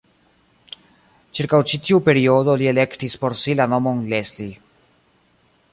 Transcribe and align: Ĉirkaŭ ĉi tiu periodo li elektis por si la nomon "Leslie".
Ĉirkaŭ 1.39 1.59
ĉi 1.71 1.79
tiu 1.89 1.99
periodo 2.07 2.57
li 2.61 2.71
elektis 2.73 3.19
por 3.25 3.37
si 3.43 3.57
la 3.61 3.67
nomon 3.75 4.05
"Leslie". 4.15 4.57